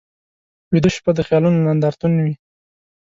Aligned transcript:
ویده 0.71 0.89
شپه 0.95 1.11
د 1.17 1.19
خیالونو 1.27 1.59
نندارتون 1.67 2.13
وي 2.23 2.33